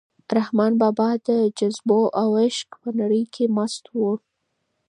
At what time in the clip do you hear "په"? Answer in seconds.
2.81-2.89